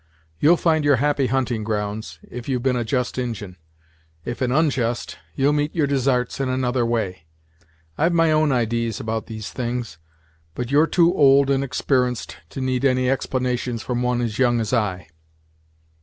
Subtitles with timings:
[0.39, 3.55] You'll find your happy hunting grounds, if you've been a just Injin;
[4.25, 7.25] if an onjust, you'll meet your desarts in another way.
[7.99, 9.99] I've my own idees about these things;
[10.55, 14.73] but you're too old and exper'enced to need any explanations from one as young as
[14.73, 15.05] I."